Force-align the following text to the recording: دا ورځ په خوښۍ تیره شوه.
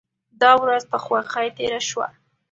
دا 0.41 0.51
ورځ 0.63 0.83
په 0.91 0.97
خوښۍ 1.05 1.47
تیره 1.57 1.79
شوه. 1.89 2.07